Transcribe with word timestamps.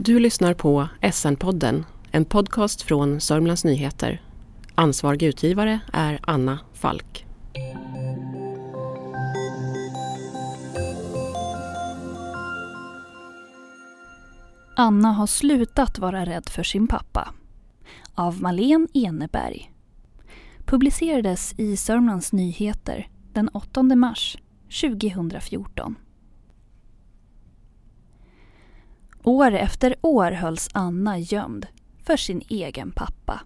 Du 0.00 0.18
lyssnar 0.18 0.54
på 0.54 0.88
SN-podden, 1.12 1.84
en 2.10 2.24
podcast 2.24 2.82
från 2.82 3.20
Sörmlands 3.20 3.64
Nyheter. 3.64 4.22
Ansvarig 4.74 5.22
utgivare 5.22 5.80
är 5.92 6.20
Anna 6.22 6.58
Falk. 6.72 7.26
Anna 14.76 15.12
har 15.12 15.26
slutat 15.26 15.98
vara 15.98 16.26
rädd 16.26 16.48
för 16.48 16.62
sin 16.62 16.88
pappa. 16.88 17.34
Av 18.14 18.42
Malen 18.42 18.88
Eneberg. 18.94 19.72
Publicerades 20.64 21.54
i 21.58 21.76
Sörmlands 21.76 22.32
Nyheter 22.32 23.08
den 23.32 23.48
8 23.48 23.82
mars 23.82 24.38
2014. 24.80 25.96
År 29.22 29.54
efter 29.54 29.96
år 30.00 30.30
hölls 30.30 30.68
Anna 30.72 31.18
gömd 31.18 31.66
för 32.02 32.16
sin 32.16 32.42
egen 32.48 32.92
pappa. 32.92 33.40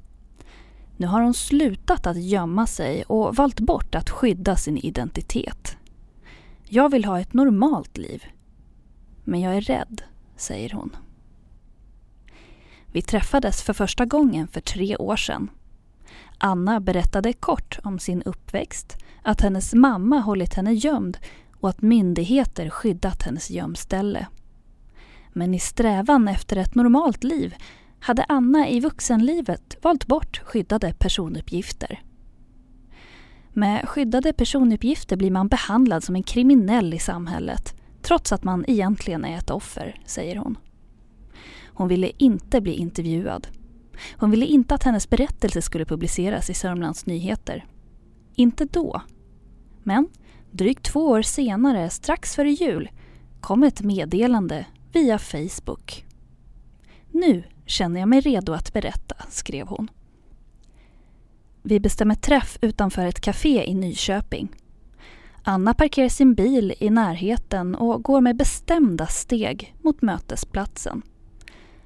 Nu 0.96 1.06
har 1.06 1.20
hon 1.20 1.34
slutat 1.34 2.06
att 2.06 2.22
gömma 2.22 2.66
sig 2.66 3.02
och 3.02 3.36
valt 3.36 3.60
bort 3.60 3.94
att 3.94 4.10
skydda 4.10 4.56
sin 4.56 4.78
identitet. 4.78 5.76
Jag 6.68 6.90
vill 6.90 7.04
ha 7.04 7.20
ett 7.20 7.34
normalt 7.34 7.98
liv. 7.98 8.24
Men 9.24 9.40
jag 9.40 9.56
är 9.56 9.60
rädd, 9.60 10.02
säger 10.36 10.70
hon. 10.70 10.96
Vi 12.86 13.02
träffades 13.02 13.62
för 13.62 13.72
första 13.72 14.04
gången 14.04 14.48
för 14.48 14.60
tre 14.60 14.96
år 14.96 15.16
sedan. 15.16 15.50
Anna 16.38 16.80
berättade 16.80 17.32
kort 17.32 17.78
om 17.84 17.98
sin 17.98 18.22
uppväxt, 18.22 18.96
att 19.22 19.40
hennes 19.40 19.74
mamma 19.74 20.18
hållit 20.18 20.54
henne 20.54 20.72
gömd 20.72 21.18
och 21.60 21.68
att 21.68 21.82
myndigheter 21.82 22.70
skyddat 22.70 23.22
hennes 23.22 23.50
gömställe. 23.50 24.26
Men 25.32 25.54
i 25.54 25.58
strävan 25.58 26.28
efter 26.28 26.56
ett 26.56 26.74
normalt 26.74 27.24
liv 27.24 27.54
hade 28.00 28.24
Anna 28.28 28.68
i 28.68 28.80
vuxenlivet 28.80 29.76
valt 29.82 30.06
bort 30.06 30.40
skyddade 30.44 30.94
personuppgifter. 30.98 32.02
Med 33.52 33.88
skyddade 33.88 34.32
personuppgifter 34.32 35.16
blir 35.16 35.30
man 35.30 35.48
behandlad 35.48 36.04
som 36.04 36.16
en 36.16 36.22
kriminell 36.22 36.94
i 36.94 36.98
samhället 36.98 37.74
trots 38.02 38.32
att 38.32 38.44
man 38.44 38.64
egentligen 38.68 39.24
är 39.24 39.38
ett 39.38 39.50
offer, 39.50 40.00
säger 40.06 40.36
hon. 40.36 40.58
Hon 41.66 41.88
ville 41.88 42.10
inte 42.16 42.60
bli 42.60 42.72
intervjuad. 42.72 43.46
Hon 44.16 44.30
ville 44.30 44.46
inte 44.46 44.74
att 44.74 44.84
hennes 44.84 45.10
berättelse 45.10 45.62
skulle 45.62 45.84
publiceras 45.84 46.50
i 46.50 46.54
Sörmlands 46.54 47.06
Nyheter. 47.06 47.64
Inte 48.34 48.64
då. 48.64 49.02
Men 49.82 50.08
drygt 50.50 50.82
två 50.82 51.00
år 51.00 51.22
senare, 51.22 51.90
strax 51.90 52.36
före 52.36 52.50
jul, 52.50 52.90
kom 53.40 53.62
ett 53.62 53.82
meddelande 53.82 54.66
via 54.92 55.18
Facebook. 55.18 56.04
Nu 57.10 57.42
känner 57.66 58.00
jag 58.00 58.08
mig 58.08 58.20
redo 58.20 58.52
att 58.52 58.72
berätta, 58.72 59.14
skrev 59.28 59.66
hon. 59.66 59.90
Vi 61.62 61.80
bestämmer 61.80 62.14
träff 62.14 62.58
utanför 62.60 63.06
ett 63.06 63.20
café 63.20 63.70
i 63.70 63.74
Nyköping. 63.74 64.48
Anna 65.42 65.74
parkerar 65.74 66.08
sin 66.08 66.34
bil 66.34 66.74
i 66.78 66.90
närheten 66.90 67.74
och 67.74 68.02
går 68.02 68.20
med 68.20 68.36
bestämda 68.36 69.06
steg 69.06 69.74
mot 69.80 70.02
mötesplatsen. 70.02 71.02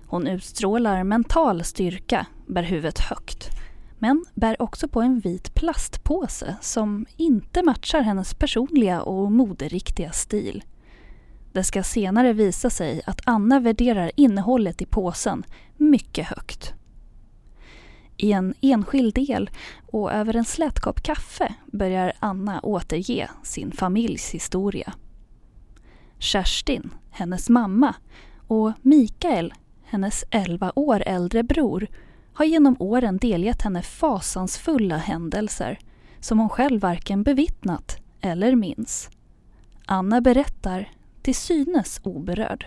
Hon 0.06 0.26
utstrålar 0.26 1.04
mental 1.04 1.64
styrka, 1.64 2.26
bär 2.46 2.62
huvudet 2.62 2.98
högt 2.98 3.50
men 3.98 4.24
bär 4.34 4.62
också 4.62 4.88
på 4.88 5.00
en 5.00 5.20
vit 5.20 5.54
plastpåse 5.54 6.56
som 6.60 7.06
inte 7.16 7.62
matchar 7.62 8.00
hennes 8.00 8.34
personliga 8.34 9.02
och 9.02 9.32
moderiktiga 9.32 10.12
stil. 10.12 10.64
Det 11.56 11.64
ska 11.64 11.82
senare 11.82 12.32
visa 12.32 12.70
sig 12.70 13.02
att 13.06 13.20
Anna 13.24 13.60
värderar 13.60 14.10
innehållet 14.16 14.82
i 14.82 14.86
påsen 14.86 15.44
mycket 15.76 16.26
högt. 16.26 16.74
I 18.16 18.32
en 18.32 18.54
enskild 18.60 19.14
del 19.14 19.50
och 19.86 20.12
över 20.12 20.36
en 20.36 20.44
slät 20.44 20.80
kopp 20.80 21.02
kaffe 21.02 21.54
börjar 21.66 22.12
Anna 22.18 22.60
återge 22.60 23.30
sin 23.42 23.72
familjs 23.72 24.30
historia. 24.30 24.92
Kerstin, 26.18 26.90
hennes 27.10 27.48
mamma, 27.48 27.94
och 28.46 28.72
Mikael, 28.82 29.54
hennes 29.84 30.24
11 30.30 30.72
år 30.74 31.02
äldre 31.06 31.42
bror, 31.42 31.86
har 32.32 32.44
genom 32.44 32.76
åren 32.78 33.16
delgett 33.16 33.62
henne 33.62 33.82
fasansfulla 33.82 34.96
händelser 34.96 35.78
som 36.20 36.38
hon 36.38 36.48
själv 36.48 36.80
varken 36.80 37.22
bevittnat 37.22 37.98
eller 38.20 38.54
minns. 38.54 39.10
Anna 39.86 40.20
berättar 40.20 40.88
till 41.26 41.34
synes 41.34 42.00
oberörd. 42.02 42.66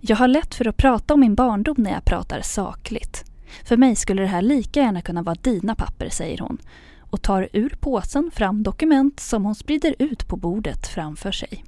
Jag 0.00 0.16
har 0.16 0.28
lätt 0.28 0.54
för 0.54 0.68
att 0.68 0.76
prata 0.76 1.14
om 1.14 1.20
min 1.20 1.34
barndom 1.34 1.74
när 1.78 1.90
jag 1.90 2.04
pratar 2.04 2.40
sakligt. 2.40 3.24
För 3.64 3.76
mig 3.76 3.96
skulle 3.96 4.22
det 4.22 4.28
här 4.28 4.42
lika 4.42 4.80
gärna 4.80 5.02
kunna 5.02 5.22
vara 5.22 5.36
dina 5.42 5.74
papper, 5.74 6.08
säger 6.08 6.38
hon 6.38 6.58
och 7.00 7.22
tar 7.22 7.48
ur 7.52 7.76
påsen 7.80 8.30
fram 8.30 8.62
dokument 8.62 9.20
som 9.20 9.44
hon 9.44 9.54
sprider 9.54 9.94
ut 9.98 10.28
på 10.28 10.36
bordet 10.36 10.86
framför 10.86 11.32
sig. 11.32 11.64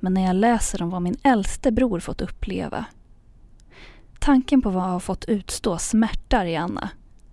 Men 0.00 0.14
när 0.14 0.26
jag 0.26 0.36
läser 0.36 0.82
om 0.82 0.90
vad 0.90 1.02
min 1.02 1.16
äldste 1.22 1.72
bror 1.72 2.00
fått 2.00 2.20
uppleva 2.20 2.84
Tanken 4.18 4.62
på 4.62 4.70
vad 4.70 4.82
jag 4.82 4.88
har 4.88 5.00
fått 5.00 5.24
utstå 5.24 5.78
smärtar 5.78 6.46
i 6.46 6.56
Anna. 6.56 6.88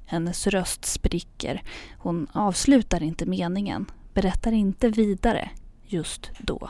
Hennes 0.05 0.47
röst 0.47 0.85
spricker. 0.85 1.63
Hon 1.97 2.27
avslutar 2.31 3.03
inte 3.03 3.25
meningen, 3.25 3.85
berättar 4.13 4.51
inte 4.51 4.89
vidare 4.89 5.49
just 5.89 6.31
då. 6.39 6.69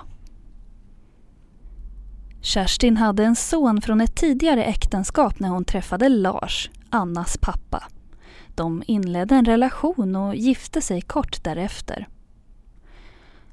Kerstin 2.41 2.97
hade 2.97 3.23
en 3.23 3.35
son 3.35 3.81
från 3.81 4.01
ett 4.01 4.15
tidigare 4.15 4.63
äktenskap 4.63 5.39
när 5.39 5.49
hon 5.49 5.65
träffade 5.65 6.09
Lars, 6.09 6.69
Annas 6.89 7.37
pappa. 7.37 7.83
De 8.55 8.83
inledde 8.87 9.35
en 9.35 9.45
relation 9.45 10.15
och 10.15 10.35
gifte 10.35 10.81
sig 10.81 11.01
kort 11.01 11.43
därefter. 11.43 12.07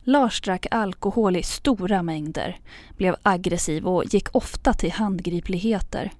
Lars 0.02 0.40
drack 0.40 0.66
alkohol 0.70 1.36
i 1.36 1.42
stora 1.42 2.02
mängder, 2.02 2.60
blev 2.96 3.16
aggressiv 3.22 3.86
och 3.86 4.04
gick 4.14 4.34
ofta 4.36 4.72
till 4.72 4.92
handgripligheter. 4.92 6.12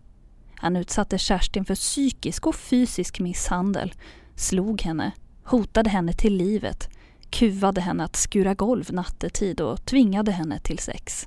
Han 0.54 0.76
utsatte 0.76 1.18
Kerstin 1.18 1.64
för 1.64 1.74
psykisk 1.74 2.46
och 2.46 2.54
fysisk 2.54 3.20
misshandel, 3.20 3.94
slog 4.34 4.82
henne, 4.82 5.12
hotade 5.44 5.90
henne 5.90 6.12
till 6.12 6.36
livet, 6.36 6.90
kuvade 7.30 7.80
henne 7.80 8.04
att 8.04 8.16
skura 8.16 8.54
golv 8.54 8.92
nattetid 8.92 9.60
och 9.60 9.84
tvingade 9.84 10.32
henne 10.32 10.58
till 10.58 10.78
sex. 10.78 11.26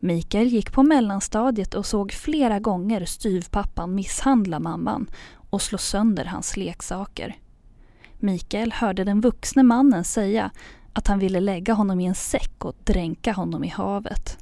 Mikael 0.00 0.48
gick 0.48 0.72
på 0.72 0.82
mellanstadiet 0.82 1.74
och 1.74 1.86
såg 1.86 2.12
flera 2.12 2.58
gånger 2.58 3.04
styvpappan 3.04 3.94
misshandla 3.94 4.60
mamman 4.60 5.10
och 5.50 5.62
slå 5.62 5.78
sönder 5.78 6.24
hans 6.24 6.56
leksaker. 6.56 7.36
Mikael 8.18 8.72
hörde 8.72 9.04
den 9.04 9.20
vuxne 9.20 9.62
mannen 9.62 10.04
säga 10.04 10.50
att 10.92 11.06
han 11.06 11.18
ville 11.18 11.40
lägga 11.40 11.72
honom 11.72 12.00
i 12.00 12.06
en 12.06 12.14
säck 12.14 12.64
och 12.64 12.76
dränka 12.84 13.32
honom 13.32 13.64
i 13.64 13.68
havet. 13.68 14.38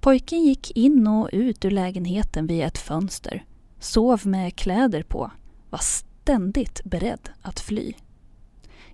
Pojken 0.00 0.42
gick 0.42 0.70
in 0.70 1.06
och 1.06 1.28
ut 1.32 1.64
ur 1.64 1.70
lägenheten 1.70 2.46
via 2.46 2.66
ett 2.66 2.78
fönster, 2.78 3.44
sov 3.78 4.20
med 4.26 4.56
kläder 4.56 5.02
på, 5.02 5.30
var 5.70 5.80
ständigt 5.82 6.80
beredd 6.84 7.28
att 7.42 7.60
fly. 7.60 7.92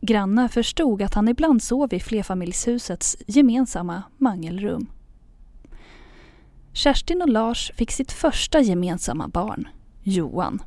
Grannar 0.01 0.49
förstod 0.49 1.03
att 1.03 1.15
han 1.15 1.29
ibland 1.29 1.63
sov 1.63 1.95
i 1.95 2.01
flerfamiljshusets 2.01 3.17
gemensamma 3.27 4.03
mangelrum. 4.19 4.87
Kerstin 6.77 7.23
och 7.23 7.29
Lars 7.29 7.73
fick 7.75 7.91
sitt 7.91 8.13
första 8.13 8.61
gemensamma 8.61 9.29
barn, 9.29 9.69
Johan. 10.03 10.63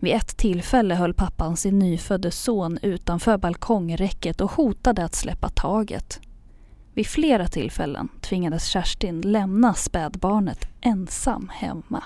Vid 0.00 0.14
ett 0.14 0.36
tillfälle 0.36 0.94
höll 0.94 1.14
pappan 1.14 1.56
sin 1.56 1.78
nyfödde 1.78 2.30
son 2.30 2.78
utanför 2.82 3.38
balkongräcket 3.38 4.40
och 4.40 4.50
hotade 4.50 5.04
att 5.04 5.14
släppa 5.14 5.48
taget. 5.48 6.20
Vid 6.94 7.06
flera 7.06 7.48
tillfällen 7.48 8.08
tvingades 8.20 8.66
Kerstin 8.66 9.20
lämna 9.20 9.74
spädbarnet 9.74 10.68
ensam 10.80 11.48
hemma. 11.52 12.04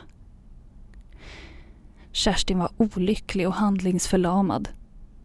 Kerstin 2.12 2.58
var 2.58 2.70
olycklig 2.76 3.48
och 3.48 3.54
handlingsförlamad. 3.54 4.68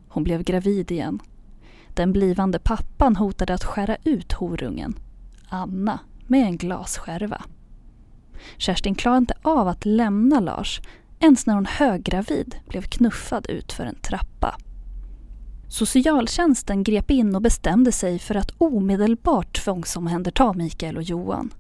Hon 0.08 0.24
blev 0.24 0.44
gravid 0.44 0.92
igen. 0.92 1.20
Den 1.94 2.12
blivande 2.12 2.60
pappan 2.60 3.16
hotade 3.16 3.54
att 3.54 3.64
skära 3.64 3.98
ut 4.04 4.32
horungen, 4.32 5.00
Anna, 5.50 6.00
med 6.28 6.46
en 6.46 6.58
glasskärva. 6.58 7.44
Kerstin 8.58 8.96
klarade 8.96 9.18
inte 9.18 9.34
av 9.42 9.68
att 9.68 9.86
lämna 9.86 10.40
Lars 10.40 10.82
ens 11.20 11.46
när 11.46 11.56
hon 11.56 11.66
höggravid 11.66 12.56
blev 12.68 12.82
knuffad 12.82 13.46
ut 13.50 13.72
för 13.72 13.86
en 13.86 13.96
trappa. 13.96 14.56
Socialtjänsten 15.68 16.84
grep 16.84 17.12
in 17.12 17.36
och 17.36 17.42
bestämde 17.42 17.92
sig 17.92 18.20
för 18.20 18.36
att 18.36 18.52
omedelbart 18.58 19.64
tvångsomhänderta 19.64 20.54
Mikael 20.54 20.98
och 20.98 21.04
Johan. 21.04 21.54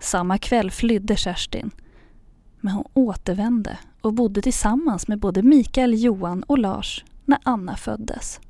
Samma 0.00 0.38
kväll 0.38 0.70
flydde 0.70 1.16
Kerstin. 1.16 1.70
Men 2.60 2.72
hon 2.72 2.84
återvände 2.94 3.78
och 4.00 4.14
bodde 4.14 4.42
tillsammans 4.42 5.08
med 5.08 5.18
både 5.18 5.42
Mikael, 5.42 6.02
Johan 6.02 6.42
och 6.42 6.58
Lars 6.58 7.04
när 7.24 7.38
Anna 7.42 7.76
föddes. 7.76 8.40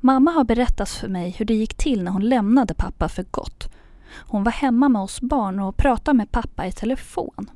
Mamma 0.00 0.30
har 0.30 0.44
berättat 0.44 0.88
för 0.88 1.08
mig 1.08 1.30
hur 1.30 1.44
det 1.44 1.54
gick 1.54 1.74
till 1.74 2.02
när 2.02 2.10
hon 2.10 2.28
lämnade 2.28 2.74
pappa 2.74 3.08
för 3.08 3.22
gott. 3.30 3.68
Hon 4.12 4.44
var 4.44 4.52
hemma 4.52 4.88
med 4.88 5.02
oss 5.02 5.20
barn 5.20 5.60
och 5.60 5.76
pratade 5.76 6.16
med 6.16 6.32
pappa 6.32 6.66
i 6.66 6.72
telefon. 6.72 7.50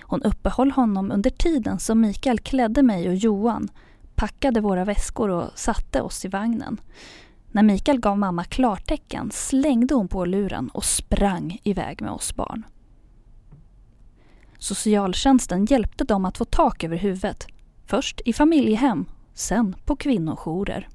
Hon 0.00 0.22
uppehöll 0.22 0.70
honom 0.70 1.10
under 1.10 1.30
tiden 1.30 1.78
som 1.78 2.00
Mikael 2.00 2.38
klädde 2.38 2.82
mig 2.82 3.08
och 3.08 3.14
Johan, 3.14 3.68
packade 4.14 4.60
våra 4.60 4.84
väskor 4.84 5.28
och 5.28 5.50
satte 5.54 6.02
oss 6.02 6.24
i 6.24 6.28
vagnen. 6.28 6.80
När 7.52 7.62
Mikael 7.62 8.00
gav 8.00 8.18
mamma 8.18 8.44
klartecken 8.44 9.30
slängde 9.30 9.94
hon 9.94 10.08
på 10.08 10.24
luren 10.24 10.68
och 10.68 10.84
sprang 10.84 11.60
iväg 11.62 12.02
med 12.02 12.10
oss 12.10 12.36
barn. 12.36 12.66
Socialtjänsten 14.58 15.64
hjälpte 15.64 16.04
dem 16.04 16.24
att 16.24 16.38
få 16.38 16.44
tak 16.44 16.84
över 16.84 16.96
huvudet. 16.96 17.46
Först 17.86 18.20
i 18.24 18.32
familjehem, 18.32 19.06
sen 19.34 19.76
på 19.84 19.96
kvinnojourer. 19.96 20.88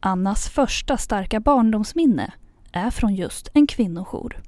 Annas 0.00 0.48
första 0.48 0.96
starka 0.96 1.40
barndomsminne 1.40 2.32
är 2.72 2.90
från 2.90 3.14
just 3.14 3.48
en 3.54 3.66
kvinnojour. 3.66 4.42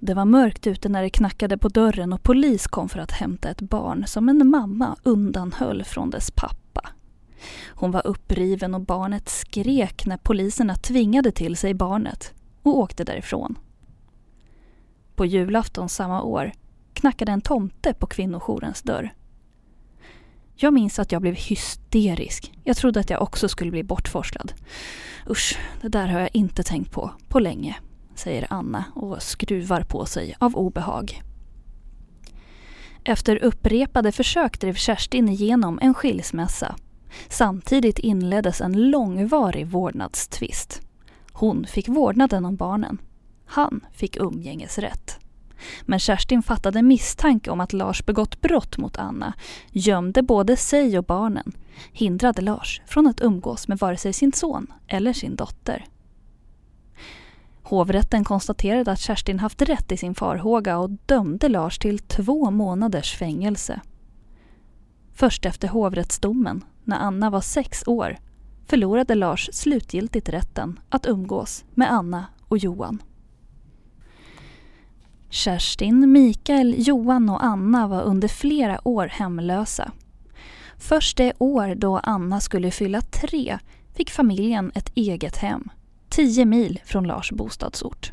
Det 0.00 0.14
var 0.14 0.24
mörkt 0.24 0.66
ute 0.66 0.88
när 0.88 1.02
det 1.02 1.10
knackade 1.10 1.58
på 1.58 1.68
dörren 1.68 2.12
och 2.12 2.22
polis 2.22 2.66
kom 2.66 2.88
för 2.88 2.98
att 2.98 3.12
hämta 3.12 3.48
ett 3.50 3.60
barn 3.60 4.06
som 4.06 4.28
en 4.28 4.50
mamma 4.50 4.96
undanhöll 5.02 5.84
från 5.84 6.10
dess 6.10 6.30
pappa. 6.30 6.90
Hon 7.68 7.90
var 7.90 8.06
uppriven 8.06 8.74
och 8.74 8.80
barnet 8.80 9.28
skrek 9.28 10.06
när 10.06 10.16
poliserna 10.16 10.74
tvingade 10.74 11.32
till 11.32 11.56
sig 11.56 11.74
barnet 11.74 12.34
och 12.62 12.78
åkte 12.78 13.04
därifrån. 13.04 13.58
På 15.14 15.26
julafton 15.26 15.88
samma 15.88 16.22
år 16.22 16.52
knackade 16.92 17.32
en 17.32 17.40
tomte 17.40 17.94
på 17.94 18.06
kvinnojourens 18.06 18.82
dörr. 18.82 19.14
Jag 20.60 20.74
minns 20.74 20.98
att 20.98 21.12
jag 21.12 21.22
blev 21.22 21.34
hysterisk. 21.34 22.52
Jag 22.64 22.76
trodde 22.76 23.00
att 23.00 23.10
jag 23.10 23.22
också 23.22 23.48
skulle 23.48 23.70
bli 23.70 23.82
bortforslad. 23.82 24.52
Usch, 25.30 25.58
det 25.82 25.88
där 25.88 26.06
har 26.06 26.20
jag 26.20 26.30
inte 26.32 26.62
tänkt 26.62 26.92
på 26.92 27.10
på 27.28 27.38
länge, 27.38 27.76
säger 28.14 28.46
Anna 28.50 28.84
och 28.94 29.22
skruvar 29.22 29.82
på 29.82 30.06
sig 30.06 30.34
av 30.38 30.56
obehag. 30.56 31.22
Efter 33.04 33.36
upprepade 33.36 34.12
försök 34.12 34.60
drev 34.60 34.74
Kerstin 34.74 35.28
igenom 35.28 35.78
en 35.82 35.94
skilsmässa. 35.94 36.74
Samtidigt 37.28 37.98
inleddes 37.98 38.60
en 38.60 38.90
långvarig 38.90 39.66
vårdnadstvist. 39.66 40.80
Hon 41.32 41.66
fick 41.66 41.88
vårdnaden 41.88 42.44
om 42.44 42.56
barnen. 42.56 42.98
Han 43.46 43.86
fick 43.92 44.16
umgängesrätt. 44.16 45.27
Men 45.82 45.98
Kerstin 45.98 46.42
fattade 46.42 46.82
misstanke 46.82 47.50
om 47.50 47.60
att 47.60 47.72
Lars 47.72 48.06
begått 48.06 48.40
brott 48.40 48.78
mot 48.78 48.96
Anna, 48.96 49.34
gömde 49.70 50.22
både 50.22 50.56
sig 50.56 50.98
och 50.98 51.04
barnen, 51.04 51.52
hindrade 51.92 52.42
Lars 52.42 52.82
från 52.86 53.06
att 53.06 53.20
umgås 53.20 53.68
med 53.68 53.78
vare 53.78 53.96
sig 53.96 54.12
sin 54.12 54.32
son 54.32 54.66
eller 54.86 55.12
sin 55.12 55.36
dotter. 55.36 55.86
Hovrätten 57.62 58.24
konstaterade 58.24 58.92
att 58.92 59.00
Kerstin 59.00 59.38
haft 59.38 59.62
rätt 59.62 59.92
i 59.92 59.96
sin 59.96 60.14
farhåga 60.14 60.78
och 60.78 60.90
dömde 60.90 61.48
Lars 61.48 61.78
till 61.78 61.98
två 61.98 62.50
månaders 62.50 63.16
fängelse. 63.16 63.80
Först 65.14 65.46
efter 65.46 65.68
hovrättsdomen, 65.68 66.64
när 66.84 66.98
Anna 66.98 67.30
var 67.30 67.40
sex 67.40 67.82
år, 67.86 68.18
förlorade 68.66 69.14
Lars 69.14 69.50
slutgiltigt 69.52 70.28
rätten 70.28 70.80
att 70.88 71.06
umgås 71.06 71.64
med 71.74 71.92
Anna 71.92 72.26
och 72.48 72.58
Johan. 72.58 73.02
Kerstin, 75.30 76.12
Mikael, 76.12 76.74
Johan 76.78 77.30
och 77.30 77.44
Anna 77.44 77.86
var 77.86 78.02
under 78.02 78.28
flera 78.28 78.88
år 78.88 79.06
hemlösa. 79.06 79.92
Först 80.76 81.16
det 81.16 81.32
år 81.38 81.74
då 81.74 81.98
Anna 81.98 82.40
skulle 82.40 82.70
fylla 82.70 83.00
tre 83.00 83.58
fick 83.94 84.10
familjen 84.10 84.72
ett 84.74 84.92
eget 84.94 85.36
hem, 85.36 85.68
tio 86.08 86.44
mil 86.44 86.80
från 86.84 87.04
Lars 87.06 87.32
bostadsort. 87.32 88.10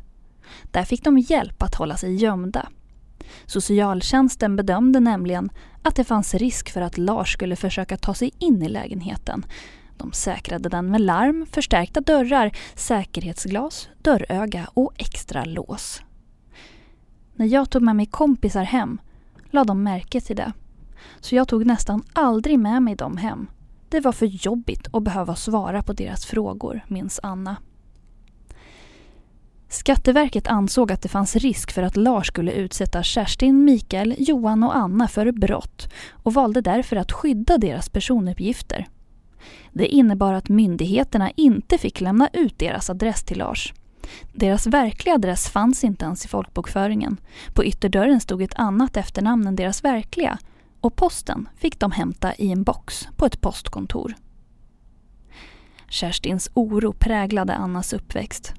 Där 0.71 0.83
fick 0.83 1.03
de 1.03 1.17
hjälp 1.17 1.63
att 1.63 1.75
hålla 1.75 1.97
sig 1.97 2.15
gömda. 2.15 2.69
Socialtjänsten 3.45 4.55
bedömde 4.55 4.99
nämligen 4.99 5.49
att 5.81 5.95
det 5.95 6.03
fanns 6.03 6.33
risk 6.33 6.69
för 6.69 6.81
att 6.81 6.97
Lars 6.97 7.33
skulle 7.33 7.55
försöka 7.55 7.97
ta 7.97 8.13
sig 8.13 8.31
in 8.39 8.61
i 8.61 8.69
lägenheten. 8.69 9.45
De 9.97 10.11
säkrade 10.11 10.69
den 10.69 10.91
med 10.91 11.01
larm, 11.01 11.45
förstärkta 11.51 12.01
dörrar, 12.01 12.51
säkerhetsglas, 12.75 13.89
dörröga 14.01 14.69
och 14.73 14.93
extra 14.97 15.45
lås. 15.45 16.01
När 17.35 17.45
jag 17.45 17.69
tog 17.69 17.81
med 17.81 17.95
mig 17.95 18.05
kompisar 18.05 18.63
hem 18.63 18.97
lade 19.49 19.67
de 19.67 19.83
märke 19.83 20.21
till 20.21 20.35
det. 20.35 20.53
Så 21.19 21.35
jag 21.35 21.47
tog 21.47 21.65
nästan 21.65 22.03
aldrig 22.13 22.59
med 22.59 22.83
mig 22.83 22.95
dem 22.95 23.17
hem. 23.17 23.47
Det 23.89 23.99
var 23.99 24.11
för 24.11 24.25
jobbigt 24.25 24.87
att 24.93 25.03
behöva 25.03 25.35
svara 25.35 25.83
på 25.83 25.93
deras 25.93 26.25
frågor, 26.25 26.81
minns 26.87 27.19
Anna. 27.23 27.55
Skatteverket 29.69 30.47
ansåg 30.47 30.91
att 30.91 31.01
det 31.01 31.09
fanns 31.09 31.35
risk 31.35 31.71
för 31.71 31.83
att 31.83 31.97
Lars 31.97 32.27
skulle 32.27 32.51
utsätta 32.51 33.03
Kerstin, 33.03 33.63
Mikael, 33.63 34.15
Johan 34.17 34.63
och 34.63 34.75
Anna 34.75 35.07
för 35.07 35.31
brott 35.31 35.89
och 36.11 36.33
valde 36.33 36.61
därför 36.61 36.95
att 36.95 37.11
skydda 37.11 37.57
deras 37.57 37.89
personuppgifter. 37.89 38.87
Det 39.73 39.87
innebar 39.87 40.33
att 40.33 40.49
myndigheterna 40.49 41.31
inte 41.35 41.77
fick 41.77 42.01
lämna 42.01 42.29
ut 42.33 42.59
deras 42.59 42.89
adress 42.89 43.23
till 43.23 43.37
Lars. 43.37 43.73
Deras 44.33 44.67
verkliga 44.67 45.15
adress 45.15 45.49
fanns 45.49 45.83
inte 45.83 46.05
ens 46.05 46.25
i 46.25 46.27
folkbokföringen. 46.27 47.17
På 47.53 47.65
ytterdörren 47.65 48.19
stod 48.19 48.41
ett 48.41 48.55
annat 48.55 48.97
efternamn 48.97 49.47
än 49.47 49.55
deras 49.55 49.83
verkliga 49.83 50.37
och 50.81 50.95
posten 50.95 51.49
fick 51.57 51.79
de 51.79 51.91
hämta 51.91 52.35
i 52.35 52.51
en 52.51 52.63
box 52.63 53.07
på 53.15 53.25
ett 53.25 53.41
postkontor. 53.41 54.15
Kerstins 55.89 56.49
oro 56.53 56.93
präglade 56.93 57.55
Annas 57.55 57.93
uppväxt. 57.93 58.53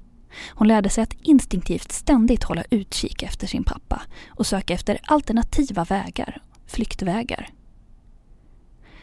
Hon 0.50 0.68
lärde 0.68 0.88
sig 0.88 1.02
att 1.02 1.16
instinktivt 1.22 1.92
ständigt 1.92 2.44
hålla 2.44 2.64
utkik 2.70 3.22
efter 3.22 3.46
sin 3.46 3.64
pappa 3.64 4.02
och 4.28 4.46
söka 4.46 4.74
efter 4.74 4.98
alternativa 5.02 5.84
vägar, 5.84 6.42
flyktvägar. 6.66 7.48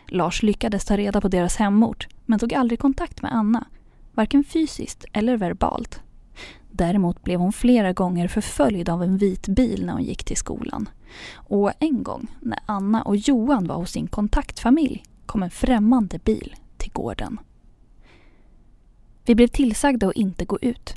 Lars 0.07 0.43
lyckades 0.43 0.85
ta 0.85 0.97
reda 0.97 1.21
på 1.21 1.27
deras 1.27 1.55
hemort 1.55 2.07
men 2.25 2.39
tog 2.39 2.53
aldrig 2.53 2.79
kontakt 2.79 3.21
med 3.21 3.33
Anna, 3.33 3.67
varken 4.13 4.43
fysiskt 4.43 5.05
eller 5.13 5.37
verbalt. 5.37 6.01
Däremot 6.75 7.23
blev 7.23 7.39
hon 7.39 7.53
flera 7.53 7.93
gånger 7.93 8.27
förföljd 8.27 8.89
av 8.89 9.03
en 9.03 9.17
vit 9.17 9.47
bil 9.47 9.85
när 9.85 9.93
hon 9.93 10.03
gick 10.03 10.23
till 10.23 10.37
skolan. 10.37 10.89
Och 11.35 11.71
en 11.79 12.03
gång 12.03 12.27
när 12.41 12.59
Anna 12.65 13.01
och 13.01 13.15
Johan 13.15 13.67
var 13.67 13.75
hos 13.75 13.91
sin 13.91 14.07
kontaktfamilj 14.07 15.03
kom 15.25 15.43
en 15.43 15.51
främmande 15.51 16.19
bil 16.19 16.55
till 16.77 16.91
gården. 16.91 17.39
Vi 19.25 19.35
blev 19.35 19.47
tillsagda 19.47 20.07
att 20.07 20.15
inte 20.15 20.45
gå 20.45 20.59
ut. 20.61 20.95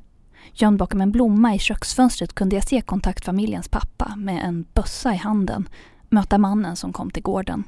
Gömd 0.53 0.79
bakom 0.79 1.01
en 1.01 1.13
blomma 1.13 1.55
i 1.55 1.59
köksfönstret 1.59 2.33
kunde 2.33 2.57
jag 2.57 2.69
se 2.69 2.81
kontaktfamiljens 2.81 3.69
pappa 3.69 4.17
med 4.17 4.45
en 4.45 4.67
bössa 4.75 5.15
i 5.15 5.17
handen 5.17 5.69
möta 6.09 6.39
mannen 6.39 6.77
som 6.77 6.93
kom 6.93 7.11
till 7.11 7.23
gården. 7.23 7.65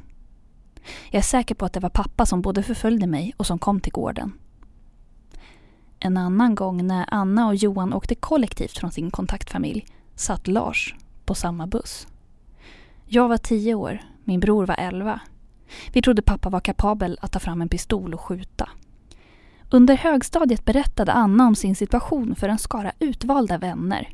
Jag 1.10 1.18
är 1.18 1.22
säker 1.22 1.54
på 1.54 1.64
att 1.64 1.72
det 1.72 1.80
var 1.80 1.90
pappa 1.90 2.26
som 2.26 2.42
både 2.42 2.62
förföljde 2.62 3.06
mig 3.06 3.34
och 3.36 3.46
som 3.46 3.58
kom 3.58 3.80
till 3.80 3.92
gården. 3.92 4.32
En 6.00 6.16
annan 6.16 6.54
gång 6.54 6.86
när 6.86 7.04
Anna 7.08 7.46
och 7.46 7.54
Johan 7.54 7.92
åkte 7.92 8.14
kollektivt 8.14 8.78
från 8.78 8.92
sin 8.92 9.10
kontaktfamilj 9.10 9.86
satt 10.14 10.46
Lars 10.46 10.94
på 11.24 11.34
samma 11.34 11.66
buss. 11.66 12.06
Jag 13.06 13.28
var 13.28 13.36
tio 13.36 13.74
år, 13.74 14.02
min 14.24 14.40
bror 14.40 14.66
var 14.66 14.74
elva. 14.78 15.20
Vi 15.92 16.02
trodde 16.02 16.22
pappa 16.22 16.48
var 16.48 16.60
kapabel 16.60 17.18
att 17.22 17.32
ta 17.32 17.38
fram 17.38 17.62
en 17.62 17.68
pistol 17.68 18.14
och 18.14 18.20
skjuta. 18.20 18.68
Under 19.70 19.96
högstadiet 19.96 20.64
berättade 20.64 21.12
Anna 21.12 21.46
om 21.46 21.54
sin 21.54 21.76
situation 21.76 22.34
för 22.34 22.48
en 22.48 22.58
skara 22.58 22.92
utvalda 22.98 23.58
vänner. 23.58 24.08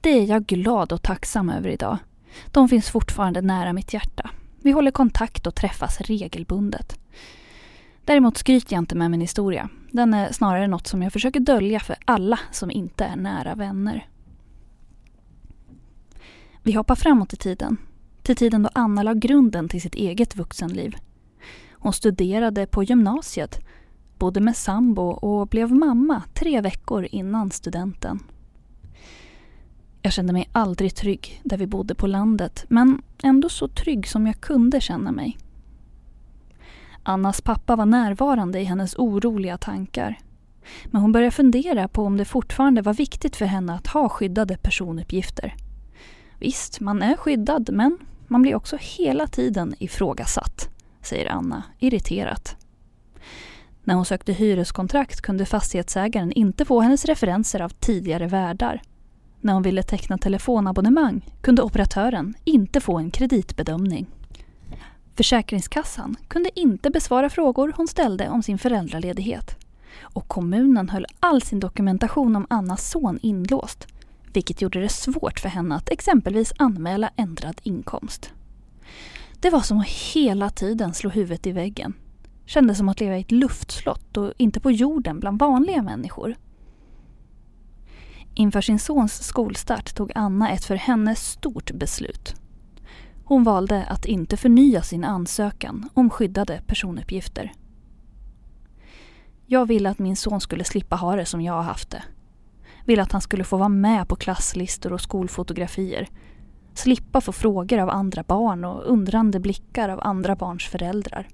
Det 0.00 0.10
är 0.10 0.26
jag 0.26 0.46
glad 0.46 0.92
och 0.92 1.02
tacksam 1.02 1.50
över 1.50 1.68
idag. 1.68 1.98
De 2.46 2.68
finns 2.68 2.90
fortfarande 2.90 3.40
nära 3.40 3.72
mitt 3.72 3.94
hjärta. 3.94 4.30
Vi 4.62 4.70
håller 4.70 4.90
kontakt 4.90 5.46
och 5.46 5.54
träffas 5.54 6.00
regelbundet. 6.00 6.98
Däremot 8.04 8.36
skryter 8.36 8.74
jag 8.74 8.82
inte 8.82 8.94
med 8.94 9.10
min 9.10 9.20
historia. 9.20 9.68
Den 9.90 10.14
är 10.14 10.32
snarare 10.32 10.66
något 10.66 10.86
som 10.86 11.02
jag 11.02 11.12
försöker 11.12 11.40
dölja 11.40 11.80
för 11.80 11.96
alla 12.04 12.40
som 12.50 12.70
inte 12.70 13.04
är 13.04 13.16
nära 13.16 13.54
vänner. 13.54 14.08
Vi 16.62 16.72
hoppar 16.72 16.94
framåt 16.94 17.32
i 17.32 17.36
tiden. 17.36 17.76
Till 18.22 18.36
tiden 18.36 18.62
då 18.62 18.70
Anna 18.74 19.02
la 19.02 19.14
grunden 19.14 19.68
till 19.68 19.82
sitt 19.82 19.94
eget 19.94 20.36
vuxenliv. 20.36 20.96
Hon 21.70 21.92
studerade 21.92 22.66
på 22.66 22.82
gymnasiet, 22.82 23.60
bodde 24.18 24.40
med 24.40 24.56
sambo 24.56 25.02
och 25.02 25.48
blev 25.48 25.72
mamma 25.72 26.22
tre 26.34 26.60
veckor 26.60 27.08
innan 27.10 27.50
studenten. 27.50 28.18
Jag 30.02 30.12
kände 30.12 30.32
mig 30.32 30.48
aldrig 30.52 30.94
trygg 30.94 31.40
där 31.44 31.56
vi 31.56 31.66
bodde 31.66 31.94
på 31.94 32.06
landet 32.06 32.64
men 32.68 33.02
ändå 33.22 33.48
så 33.48 33.68
trygg 33.68 34.08
som 34.08 34.26
jag 34.26 34.40
kunde 34.40 34.80
känna 34.80 35.12
mig. 35.12 35.38
Annas 37.02 37.40
pappa 37.40 37.76
var 37.76 37.86
närvarande 37.86 38.60
i 38.60 38.64
hennes 38.64 38.94
oroliga 38.94 39.58
tankar. 39.58 40.18
Men 40.84 41.00
hon 41.00 41.12
började 41.12 41.30
fundera 41.30 41.88
på 41.88 42.04
om 42.04 42.16
det 42.16 42.24
fortfarande 42.24 42.82
var 42.82 42.94
viktigt 42.94 43.36
för 43.36 43.46
henne 43.46 43.74
att 43.74 43.86
ha 43.86 44.08
skyddade 44.08 44.56
personuppgifter. 44.56 45.54
Visst, 46.38 46.80
man 46.80 47.02
är 47.02 47.16
skyddad 47.16 47.70
men 47.72 47.98
man 48.28 48.42
blir 48.42 48.54
också 48.54 48.78
hela 48.80 49.26
tiden 49.26 49.74
ifrågasatt, 49.78 50.68
säger 51.02 51.30
Anna 51.30 51.62
irriterat. 51.78 52.56
När 53.84 53.94
hon 53.94 54.04
sökte 54.04 54.32
hyreskontrakt 54.32 55.20
kunde 55.20 55.46
fastighetsägaren 55.46 56.32
inte 56.32 56.64
få 56.64 56.80
hennes 56.80 57.04
referenser 57.04 57.60
av 57.60 57.68
tidigare 57.68 58.26
värdar. 58.26 58.82
När 59.40 59.52
hon 59.52 59.62
ville 59.62 59.82
teckna 59.82 60.18
telefonabonnemang 60.18 61.30
kunde 61.40 61.62
operatören 61.62 62.34
inte 62.44 62.80
få 62.80 62.98
en 62.98 63.10
kreditbedömning. 63.10 64.06
Försäkringskassan 65.16 66.16
kunde 66.28 66.60
inte 66.60 66.90
besvara 66.90 67.30
frågor 67.30 67.72
hon 67.76 67.88
ställde 67.88 68.28
om 68.28 68.42
sin 68.42 68.58
föräldraledighet. 68.58 69.56
Och 70.00 70.28
kommunen 70.28 70.88
höll 70.88 71.06
all 71.20 71.42
sin 71.42 71.60
dokumentation 71.60 72.36
om 72.36 72.46
Annas 72.50 72.90
son 72.90 73.18
inlåst 73.22 73.86
vilket 74.32 74.62
gjorde 74.62 74.80
det 74.80 74.88
svårt 74.88 75.40
för 75.40 75.48
henne 75.48 75.74
att 75.74 75.90
exempelvis 75.90 76.52
anmäla 76.58 77.10
ändrad 77.16 77.60
inkomst. 77.62 78.32
Det 79.40 79.50
var 79.50 79.60
som 79.60 79.80
att 79.80 79.88
hela 79.88 80.50
tiden 80.50 80.94
slå 80.94 81.10
huvudet 81.10 81.46
i 81.46 81.52
väggen. 81.52 81.94
Kändes 82.46 82.78
som 82.78 82.88
att 82.88 83.00
leva 83.00 83.18
i 83.18 83.20
ett 83.20 83.30
luftslott 83.30 84.16
och 84.16 84.32
inte 84.36 84.60
på 84.60 84.70
jorden 84.70 85.20
bland 85.20 85.38
vanliga 85.38 85.82
människor. 85.82 86.34
Inför 88.34 88.60
sin 88.60 88.78
sons 88.78 89.24
skolstart 89.24 89.94
tog 89.94 90.12
Anna 90.14 90.50
ett 90.50 90.64
för 90.64 90.76
henne 90.76 91.14
stort 91.14 91.70
beslut. 91.70 92.34
Hon 93.32 93.44
valde 93.44 93.84
att 93.84 94.04
inte 94.04 94.36
förnya 94.36 94.82
sin 94.82 95.04
ansökan 95.04 95.88
om 95.94 96.10
skyddade 96.10 96.62
personuppgifter. 96.66 97.52
Jag 99.46 99.66
ville 99.66 99.90
att 99.90 99.98
min 99.98 100.16
son 100.16 100.40
skulle 100.40 100.64
slippa 100.64 100.96
ha 100.96 101.16
det 101.16 101.24
som 101.24 101.40
jag 101.40 101.52
har 101.52 101.62
haft 101.62 101.90
det. 101.90 102.02
Ville 102.84 103.02
att 103.02 103.12
han 103.12 103.20
skulle 103.20 103.44
få 103.44 103.56
vara 103.56 103.68
med 103.68 104.08
på 104.08 104.16
klasslistor 104.16 104.92
och 104.92 105.00
skolfotografier. 105.00 106.08
Slippa 106.74 107.20
få 107.20 107.32
frågor 107.32 107.78
av 107.78 107.90
andra 107.90 108.22
barn 108.22 108.64
och 108.64 108.82
undrande 108.86 109.40
blickar 109.40 109.88
av 109.88 110.00
andra 110.00 110.36
barns 110.36 110.64
föräldrar. 110.64 111.28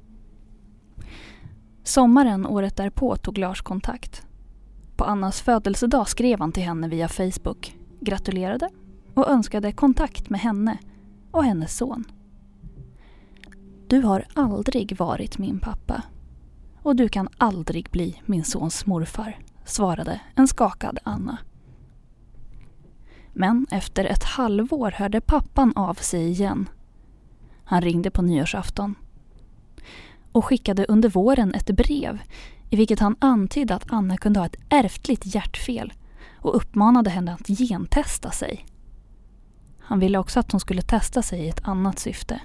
Sommaren 1.85 2.47
året 2.47 2.77
därpå 2.77 3.17
tog 3.17 3.39
Lars 3.39 3.63
kontakt. 3.63 4.27
På 4.97 5.05
Annas 5.05 5.41
födelsedag 5.41 6.09
skrev 6.09 6.41
han 6.41 6.53
till 6.53 6.63
henne 6.63 6.89
via 6.89 7.09
Facebook, 7.09 7.77
gratulerade 8.01 8.69
och 9.15 9.29
önskade 9.29 9.73
kontakt 9.73 10.31
med 10.31 10.41
henne 10.41 10.79
och 11.31 11.45
hennes 11.45 11.77
son. 11.77 12.05
Du 13.89 14.01
har 14.01 14.25
aldrig 14.35 14.99
varit 14.99 15.39
min 15.39 15.61
pappa 15.61 16.03
och 16.83 16.97
du 16.97 17.09
kan 17.09 17.29
aldrig 17.39 17.91
bli 17.91 18.23
min 18.27 18.45
sons 18.45 18.87
morfar, 18.87 19.39
svarade 19.65 20.21
en 20.35 20.49
skakad 20.49 20.99
Anna. 21.05 21.39
Men 23.33 23.67
efter 23.71 24.05
ett 24.05 24.25
halvår 24.25 24.91
hörde 24.91 25.21
pappan 25.21 25.73
av 25.77 25.95
sig 25.95 26.31
igen. 26.31 26.69
Han 27.65 27.83
ringde 27.83 28.11
på 28.11 28.23
nyårsafton 28.23 28.95
och 30.33 30.45
skickade 30.45 30.85
under 30.89 31.09
våren 31.09 31.55
ett 31.55 31.71
brev 31.71 32.19
i 32.71 32.77
vilket 32.77 33.01
han 33.01 33.17
antydde 33.19 33.75
att 33.75 33.93
Anna 33.93 34.17
kunde 34.17 34.41
ha 34.41 34.47
ett 34.47 34.57
ärftligt 34.69 35.35
hjärtfel 35.35 35.93
och 36.41 36.57
uppmanade 36.57 37.11
henne 37.11 37.35
att 37.35 37.47
gentesta 37.47 38.31
sig. 38.31 38.67
Han 39.89 39.99
ville 39.99 40.19
också 40.19 40.41
att 40.41 40.53
hon 40.53 40.61
skulle 40.61 40.83
testa 40.83 41.23
sig 41.23 41.41
i 41.41 41.49
ett 41.49 41.69
annat 41.69 41.99
syfte. 41.99 42.41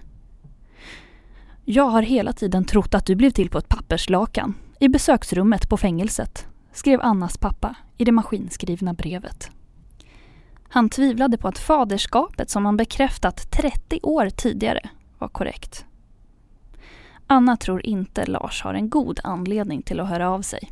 Jag 1.66 1.90
har 1.90 2.02
hela 2.02 2.34
tiden 2.34 2.66
trott 2.66 2.94
att 2.94 3.06
du 3.06 3.16
blev 3.16 3.30
till 3.30 3.50
på 3.50 3.58
ett 3.58 3.70
papperslakan 3.70 4.54
i 4.80 4.88
besöksrummet 4.90 5.70
på 5.70 5.78
fängelset, 5.78 6.48
skrev 6.74 7.02
Annas 7.02 7.38
pappa 7.38 7.76
i 7.98 8.06
det 8.06 8.12
maskinskrivna 8.12 8.94
brevet. 8.94 9.52
Han 10.70 10.90
tvivlade 10.90 11.38
på 11.38 11.48
att 11.48 11.58
faderskapet 11.58 12.50
som 12.50 12.66
han 12.66 12.78
bekräftat 12.78 13.52
30 13.52 14.00
år 14.04 14.30
tidigare 14.30 14.90
var 15.20 15.28
korrekt. 15.28 15.86
Anna 17.28 17.58
tror 17.58 17.86
inte 17.86 18.26
Lars 18.26 18.64
har 18.64 18.74
en 18.74 18.90
god 18.90 19.20
anledning 19.24 19.82
till 19.82 20.00
att 20.00 20.10
höra 20.10 20.30
av 20.30 20.42
sig. 20.42 20.72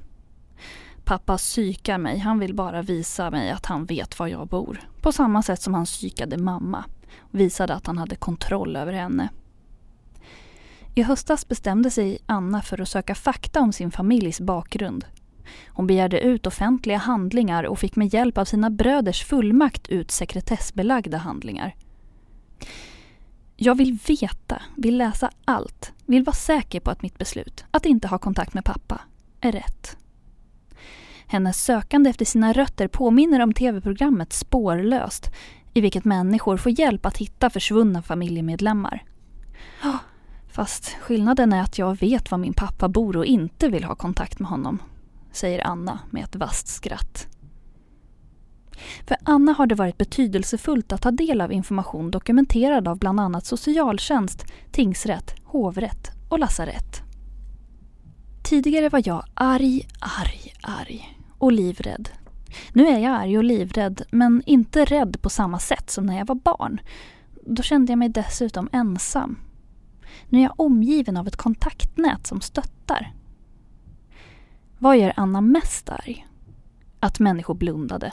Pappa 1.12 1.38
psykar 1.38 1.98
mig, 1.98 2.18
han 2.18 2.40
vill 2.40 2.54
bara 2.54 2.82
visa 2.82 3.32
mig 3.32 3.52
att 3.52 3.66
han 3.66 3.86
vet 3.86 4.20
var 4.20 4.28
jag 4.28 4.48
bor. 4.48 4.82
På 5.02 5.12
samma 5.12 5.44
sätt 5.44 5.62
som 5.62 5.74
han 5.74 5.86
psykade 5.86 6.38
mamma 6.38 6.86
och 7.20 7.40
visade 7.40 7.74
att 7.74 7.88
han 7.88 7.98
hade 7.98 8.16
kontroll 8.16 8.76
över 8.76 8.94
henne. 8.94 9.30
I 10.96 11.04
höstas 11.04 11.48
bestämde 11.48 11.92
sig 11.92 12.20
Anna 12.26 12.62
för 12.62 12.82
att 12.82 12.90
söka 12.90 13.16
fakta 13.16 13.62
om 13.62 13.74
sin 13.74 13.92
familjs 13.92 14.42
bakgrund. 14.42 15.06
Hon 15.68 15.88
begärde 15.88 16.22
ut 16.22 16.48
offentliga 16.48 16.98
handlingar 16.98 17.64
och 17.64 17.80
fick 17.80 17.96
med 17.96 18.14
hjälp 18.14 18.38
av 18.38 18.46
sina 18.46 18.70
bröders 18.70 19.24
fullmakt 19.24 19.88
ut 19.88 20.12
sekretessbelagda 20.12 21.18
handlingar. 21.18 21.76
Jag 23.56 23.76
vill 23.76 23.98
veta, 24.08 24.62
vill 24.78 24.98
läsa 24.98 25.30
allt, 25.46 25.94
vill 26.06 26.24
vara 26.24 26.36
säker 26.36 26.80
på 26.80 26.92
att 26.92 27.02
mitt 27.02 27.18
beslut, 27.18 27.66
att 27.72 27.86
inte 27.86 28.08
ha 28.08 28.18
kontakt 28.18 28.54
med 28.54 28.66
pappa, 28.66 29.02
är 29.42 29.52
rätt. 29.52 29.98
Hennes 31.32 31.64
sökande 31.64 32.10
efter 32.10 32.26
sina 32.26 32.54
rötter 32.54 32.88
påminner 32.88 33.40
om 33.40 33.54
tv-programmet 33.54 34.34
Spårlöst 34.34 35.32
i 35.74 35.82
vilket 35.82 36.06
människor 36.06 36.58
får 36.58 36.80
hjälp 36.80 37.06
att 37.06 37.18
hitta 37.18 37.50
försvunna 37.50 38.02
familjemedlemmar. 38.02 39.04
Fast 40.48 40.96
skillnaden 41.02 41.54
är 41.54 41.62
att 41.62 41.78
jag 41.78 42.00
vet 42.00 42.32
var 42.32 42.38
min 42.38 42.54
pappa 42.54 42.90
bor 42.90 43.18
och 43.18 43.26
inte 43.26 43.70
vill 43.70 43.84
ha 43.84 43.96
kontakt 43.96 44.40
med 44.40 44.50
honom 44.50 44.80
säger 45.32 45.68
Anna 45.68 46.00
med 46.10 46.24
ett 46.24 46.36
vasst 46.36 46.68
skratt. 46.68 47.28
För 49.08 49.18
Anna 49.24 49.54
har 49.54 49.68
det 49.68 49.76
varit 49.76 49.98
betydelsefullt 49.98 50.92
att 50.92 51.02
ta 51.02 51.12
del 51.12 51.42
av 51.42 51.52
information 51.52 52.12
dokumenterad 52.12 52.88
av 52.88 53.00
bland 53.00 53.20
annat 53.20 53.46
socialtjänst, 53.46 54.46
tingsrätt, 54.72 55.36
hovrätt 55.44 56.12
och 56.30 56.40
lasarett. 56.40 57.02
Tidigare 58.44 58.90
var 58.90 59.02
jag 59.06 59.24
arg, 59.34 59.88
arg, 60.00 60.54
arg 60.62 61.21
och 61.42 61.52
livrädd. 61.52 62.10
Nu 62.74 62.88
är 62.88 63.00
jag 63.00 63.14
arg 63.14 63.38
och 63.38 63.44
livrädd 63.44 64.02
men 64.12 64.44
inte 64.46 64.86
rädd 64.86 65.22
på 65.22 65.30
samma 65.30 65.60
sätt 65.60 65.90
som 65.90 66.06
när 66.06 66.18
jag 66.18 66.28
var 66.28 66.36
barn. 66.36 66.82
Då 67.46 67.64
kände 67.64 67.92
jag 67.92 68.00
mig 68.00 68.10
dessutom 68.10 68.70
ensam. 68.72 69.40
Nu 70.30 70.40
är 70.40 70.44
jag 70.44 70.54
omgiven 70.60 71.18
av 71.18 71.28
ett 71.28 71.36
kontaktnät 71.36 72.28
som 72.28 72.42
stöttar. 72.42 73.14
Vad 74.80 74.98
gör 74.98 75.14
Anna 75.16 75.42
mest 75.42 75.90
arg? 75.90 76.28
Att 77.00 77.20
människor 77.20 77.54
blundade. 77.54 78.12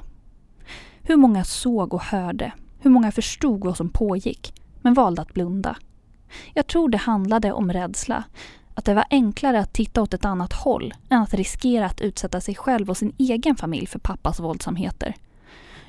Hur 1.03 1.17
många 1.17 1.45
såg 1.45 1.95
och 1.95 2.03
hörde? 2.03 2.53
Hur 2.79 2.91
många 2.91 3.13
förstod 3.13 3.65
vad 3.65 3.77
som 3.77 3.89
pågick, 3.89 4.63
men 4.83 4.95
valde 4.95 5.23
att 5.23 5.35
blunda? 5.35 5.77
Jag 6.55 6.67
tror 6.67 6.89
det 6.89 6.99
handlade 6.99 7.53
om 7.53 7.73
rädsla. 7.73 8.25
Att 8.79 8.85
det 8.85 8.95
var 8.95 9.05
enklare 9.11 9.61
att 9.61 9.73
titta 9.73 10.03
åt 10.03 10.15
ett 10.15 10.25
annat 10.25 10.53
håll 10.53 10.95
än 11.09 11.23
att 11.23 11.35
riskera 11.35 11.87
att 11.87 12.01
utsätta 12.01 12.41
sig 12.41 12.55
själv 12.55 12.91
och 12.91 12.97
sin 12.97 13.13
egen 13.19 13.57
familj 13.57 13.87
för 13.87 13.99
pappas 13.99 14.41
våldsamheter. 14.41 15.15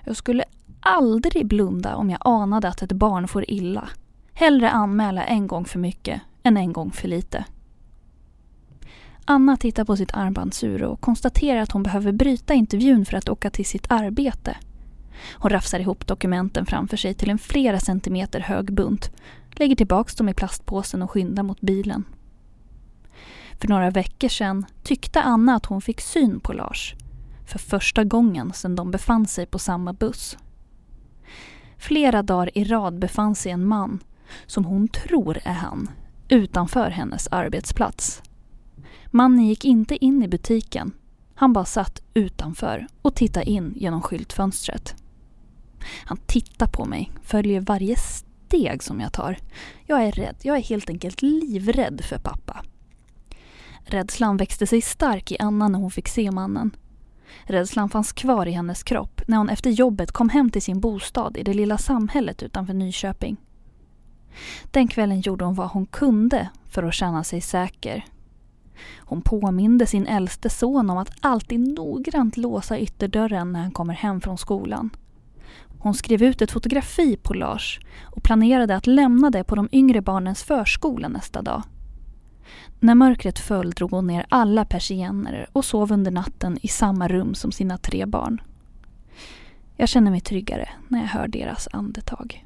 Jag 0.03 0.15
skulle 0.15 0.43
aldrig 0.79 1.46
blunda 1.48 1.96
om 1.96 2.10
jag 2.10 2.19
anade 2.25 2.67
att 2.67 2.81
ett 2.81 2.91
barn 2.91 3.27
får 3.27 3.50
illa. 3.51 3.89
Hellre 4.34 4.69
anmäla 4.69 5.24
en 5.24 5.48
gång 5.48 5.65
för 5.65 5.79
mycket 5.79 6.22
än 6.43 6.58
en 6.58 6.74
gång 6.74 6.91
för 6.91 7.08
lite. 7.08 7.46
Anna 9.25 9.58
tittar 9.58 9.86
på 9.86 9.98
sitt 9.98 10.13
armbandsur 10.13 10.84
och 10.84 11.01
konstaterar 11.01 11.62
att 11.62 11.72
hon 11.72 11.84
behöver 11.84 12.12
bryta 12.12 12.53
intervjun 12.53 13.05
för 13.05 13.17
att 13.17 13.29
åka 13.29 13.50
till 13.50 13.65
sitt 13.65 13.91
arbete. 13.91 14.58
Hon 15.34 15.51
rafsar 15.51 15.79
ihop 15.79 16.08
dokumenten 16.08 16.65
framför 16.65 16.98
sig 16.98 17.13
till 17.13 17.29
en 17.29 17.38
flera 17.38 17.79
centimeter 17.79 18.39
hög 18.39 18.74
bunt, 18.74 19.12
lägger 19.51 19.75
tillbaks 19.75 20.15
dem 20.15 20.29
i 20.29 20.34
plastpåsen 20.34 21.01
och 21.01 21.12
skyndar 21.12 21.43
mot 21.43 21.62
bilen. 21.62 22.05
För 23.60 23.68
några 23.68 23.90
veckor 23.90 24.28
sedan 24.28 24.66
tyckte 24.84 25.22
Anna 25.22 25.56
att 25.56 25.66
hon 25.66 25.82
fick 25.82 26.02
syn 26.02 26.40
på 26.40 26.54
Lars. 26.54 26.96
För 27.46 27.60
första 27.60 28.04
gången 28.04 28.54
sedan 28.54 28.76
de 28.76 28.92
befann 28.92 29.28
sig 29.28 29.46
på 29.46 29.60
samma 29.60 29.94
buss. 29.94 30.38
Flera 31.78 32.24
dagar 32.24 32.58
i 32.58 32.64
rad 32.64 33.00
befann 33.00 33.36
sig 33.36 33.52
en 33.52 33.66
man, 33.66 34.04
som 34.46 34.66
hon 34.66 34.88
tror 34.88 35.38
är 35.44 35.54
han, 35.54 35.90
utanför 36.30 36.90
hennes 36.90 37.28
arbetsplats. 37.28 38.22
Mannen 39.12 39.48
gick 39.48 39.66
inte 39.66 40.06
in 40.06 40.24
i 40.24 40.28
butiken. 40.28 40.92
Han 41.36 41.54
bara 41.54 41.66
satt 41.66 42.02
utanför 42.14 42.88
och 43.02 43.16
tittade 43.16 43.50
in 43.50 43.74
genom 43.76 44.02
skyltfönstret. 44.02 44.96
Han 46.06 46.18
tittar 46.18 46.68
på 46.68 46.86
mig, 46.86 47.12
följer 47.24 47.62
varje 47.62 47.96
steg 47.96 48.84
som 48.84 49.00
jag 49.00 49.14
tar. 49.14 49.38
Jag 49.86 50.04
är 50.04 50.12
rädd. 50.12 50.36
Jag 50.42 50.58
är 50.58 50.62
helt 50.62 50.90
enkelt 50.90 51.22
livrädd 51.22 52.02
för 52.02 52.18
pappa. 52.18 52.64
Rädslan 53.89 54.38
växte 54.38 54.67
sig 54.67 54.81
stark 54.81 55.31
i 55.31 55.38
Anna 55.39 55.67
när 55.67 55.79
hon 55.79 55.91
fick 55.91 56.08
se 56.08 56.31
mannen. 56.31 56.72
Rädslan 57.43 57.89
fanns 57.89 58.13
kvar 58.13 58.46
i 58.46 58.51
hennes 58.51 58.84
kropp 58.84 59.22
när 59.27 59.38
hon 59.38 59.50
efter 59.50 59.69
jobbet 59.69 60.12
kom 60.12 60.29
hem 60.29 60.50
till 60.50 60.62
sin 60.62 60.79
bostad 60.79 61.38
i 61.38 61.43
det 61.43 61.53
lilla 61.53 61.77
samhället 61.77 62.43
utanför 62.43 62.74
Nyköping. 62.74 63.38
Den 64.72 64.88
kvällen 64.88 65.22
gjorde 65.22 65.46
hon 65.46 65.55
vad 65.55 65.69
hon 65.69 65.86
kunde 65.86 66.50
för 66.69 66.84
att 66.84 66.93
känna 66.93 67.24
sig 67.24 67.41
säker 67.41 68.05
hon 68.98 69.22
påminde 69.22 69.86
sin 69.86 70.08
äldste 70.08 70.50
son 70.50 70.89
om 70.89 70.98
att 70.98 71.12
alltid 71.22 71.60
noggrant 71.60 72.38
låsa 72.38 72.79
ytterdörren 72.79 73.51
när 73.51 73.60
han 73.60 73.72
kommer 73.72 73.93
hem 73.93 74.22
från 74.22 74.38
skolan. 74.38 74.89
Hon 75.79 75.93
skrev 75.93 76.24
ut 76.24 76.41
ett 76.41 76.51
fotografi 76.51 77.17
på 77.17 77.34
Lars 77.34 77.79
och 78.03 78.24
planerade 78.24 78.75
att 78.75 78.88
lämna 78.88 79.29
det 79.29 79.43
på 79.43 79.55
de 79.55 79.69
yngre 79.72 80.01
barnens 80.01 80.43
förskola 80.43 81.08
nästa 81.08 81.41
dag. 81.41 81.63
När 82.79 82.96
mörkret 82.96 83.39
föll 83.39 83.72
drog 83.72 83.91
hon 83.91 84.08
ner 84.08 84.25
alla 84.29 84.65
persienner 84.65 85.50
och 85.53 85.65
sov 85.65 85.91
under 85.91 86.12
natten 86.12 86.58
i 86.62 86.68
samma 86.68 87.08
rum 87.08 87.34
som 87.34 87.51
sina 87.51 87.77
tre 87.77 88.06
barn. 88.06 88.41
Jag 89.75 89.89
känner 89.89 90.12
mig 90.12 90.22
tryggare 90.22 90.70
när 90.88 91.00
jag 91.00 91.08
hör 91.08 91.27
deras 91.27 91.68
andetag. 91.72 92.46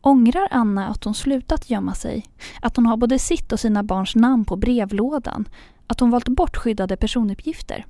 Ångrar 0.00 0.48
Anna 0.50 0.88
att 0.88 1.04
hon 1.04 1.14
slutat 1.14 1.70
gömma 1.70 1.94
sig? 1.94 2.26
Att 2.60 2.76
hon 2.76 2.86
har 2.86 2.96
både 2.96 3.18
sitt 3.18 3.52
och 3.52 3.60
sina 3.60 3.82
barns 3.82 4.14
namn 4.14 4.44
på 4.44 4.56
brevlådan? 4.56 5.48
Att 5.86 6.00
hon 6.00 6.10
valt 6.10 6.28
bort 6.28 6.56
skyddade 6.56 6.96
personuppgifter? 6.96 7.86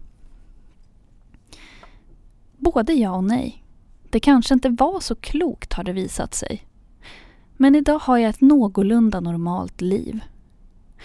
Både 2.56 2.92
ja 2.92 3.10
och 3.10 3.24
nej. 3.24 3.64
Det 4.10 4.20
kanske 4.20 4.54
inte 4.54 4.68
var 4.68 5.00
så 5.00 5.14
klokt 5.14 5.72
har 5.72 5.84
det 5.84 5.92
visat 5.92 6.34
sig. 6.34 6.66
Men 7.56 7.74
idag 7.74 7.98
har 7.98 8.18
jag 8.18 8.30
ett 8.30 8.40
någorlunda 8.40 9.20
normalt 9.20 9.80
liv. 9.80 10.20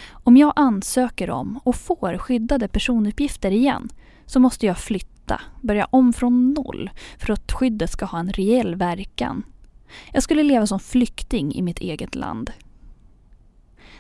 Om 0.09 0.37
jag 0.37 0.53
ansöker 0.55 1.29
om 1.29 1.59
och 1.63 1.75
får 1.75 2.17
skyddade 2.17 2.67
personuppgifter 2.67 3.51
igen 3.51 3.89
så 4.25 4.39
måste 4.39 4.65
jag 4.65 4.77
flytta, 4.77 5.41
börja 5.61 5.85
om 5.85 6.13
från 6.13 6.53
noll 6.53 6.89
för 7.17 7.33
att 7.33 7.51
skyddet 7.51 7.89
ska 7.89 8.05
ha 8.05 8.19
en 8.19 8.31
reell 8.31 8.75
verkan. 8.75 9.43
Jag 10.13 10.23
skulle 10.23 10.43
leva 10.43 10.67
som 10.67 10.79
flykting 10.79 11.55
i 11.55 11.61
mitt 11.61 11.79
eget 11.79 12.15
land. 12.15 12.51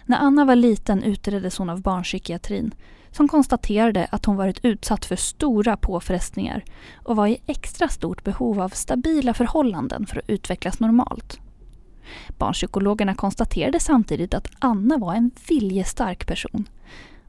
När 0.05 0.17
Anna 0.17 0.45
var 0.45 0.55
liten 0.55 1.03
utreddes 1.03 1.57
hon 1.57 1.69
av 1.69 1.81
barnpsykiatrin 1.81 2.73
som 3.11 3.27
konstaterade 3.27 4.07
att 4.11 4.25
hon 4.25 4.35
varit 4.35 4.65
utsatt 4.65 5.05
för 5.05 5.15
stora 5.15 5.77
påfrestningar 5.77 6.63
och 7.03 7.15
var 7.15 7.27
i 7.27 7.41
extra 7.45 7.87
stort 7.87 8.23
behov 8.23 8.61
av 8.61 8.69
stabila 8.69 9.33
förhållanden 9.33 10.05
för 10.05 10.19
att 10.19 10.29
utvecklas 10.29 10.79
normalt. 10.79 11.39
Barnpsykologerna 12.37 13.15
konstaterade 13.15 13.79
samtidigt 13.79 14.33
att 14.33 14.47
Anna 14.59 14.97
var 14.97 15.13
en 15.13 15.31
viljestark 15.47 16.27
person. 16.27 16.69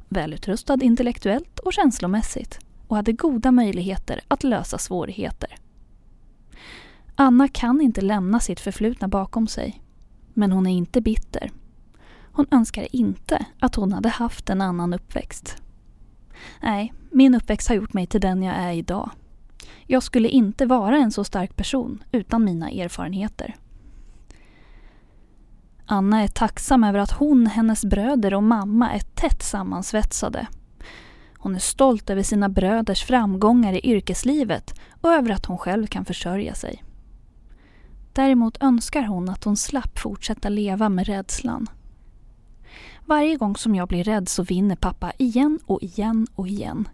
Välutrustad 0.08 0.78
intellektuellt 0.82 1.58
och 1.58 1.72
känslomässigt 1.72 2.58
och 2.88 2.96
hade 2.96 3.12
goda 3.12 3.52
möjligheter 3.52 4.20
att 4.28 4.44
lösa 4.44 4.78
svårigheter. 4.78 5.56
Anna 7.14 7.48
kan 7.48 7.80
inte 7.80 8.00
lämna 8.00 8.40
sitt 8.40 8.60
förflutna 8.60 9.08
bakom 9.08 9.46
sig. 9.48 9.82
Men 10.34 10.52
hon 10.52 10.66
är 10.66 10.70
inte 10.70 11.00
bitter. 11.00 11.50
Hon 12.32 12.46
önskar 12.50 12.86
inte 12.92 13.46
att 13.60 13.74
hon 13.74 13.92
hade 13.92 14.08
haft 14.08 14.50
en 14.50 14.60
annan 14.60 14.94
uppväxt. 14.94 15.56
Nej, 16.62 16.92
min 17.10 17.34
uppväxt 17.34 17.68
har 17.68 17.74
gjort 17.74 17.92
mig 17.92 18.06
till 18.06 18.20
den 18.20 18.42
jag 18.42 18.56
är 18.56 18.72
idag. 18.72 19.10
Jag 19.86 20.02
skulle 20.02 20.28
inte 20.28 20.66
vara 20.66 20.96
en 20.96 21.12
så 21.12 21.24
stark 21.24 21.56
person 21.56 22.02
utan 22.12 22.44
mina 22.44 22.70
erfarenheter. 22.70 23.56
Anna 25.92 26.22
är 26.22 26.28
tacksam 26.28 26.84
över 26.84 26.98
att 26.98 27.10
hon, 27.10 27.46
hennes 27.46 27.84
bröder 27.84 28.34
och 28.34 28.42
mamma 28.42 28.90
är 28.90 28.98
tätt 28.98 29.42
sammansvetsade. 29.42 30.46
Hon 31.38 31.54
är 31.54 31.58
stolt 31.58 32.10
över 32.10 32.22
sina 32.22 32.48
bröders 32.48 33.04
framgångar 33.04 33.72
i 33.72 33.90
yrkeslivet 33.90 34.74
och 35.00 35.12
över 35.12 35.30
att 35.30 35.46
hon 35.46 35.58
själv 35.58 35.86
kan 35.86 36.04
försörja 36.04 36.54
sig. 36.54 36.84
Däremot 38.12 38.62
önskar 38.62 39.02
hon 39.02 39.28
att 39.28 39.44
hon 39.44 39.56
slapp 39.56 39.98
fortsätta 39.98 40.48
leva 40.48 40.88
med 40.88 41.06
rädslan. 41.06 41.66
Varje 43.06 43.36
gång 43.36 43.56
som 43.56 43.74
jag 43.74 43.88
blir 43.88 44.04
rädd 44.04 44.28
så 44.28 44.42
vinner 44.42 44.76
pappa 44.76 45.12
igen 45.18 45.58
och 45.66 45.82
igen 45.82 46.26
och 46.34 46.48
igen. 46.48 46.88